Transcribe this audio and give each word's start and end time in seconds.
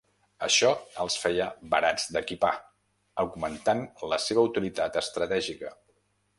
Això 0.45 0.69
els 1.03 1.17
feia 1.23 1.49
barats 1.73 2.07
d'equipar, 2.15 2.51
augmentant 3.25 3.85
la 4.15 4.21
seva 4.27 4.49
utilitat 4.53 5.01
estratègica. 5.07 5.75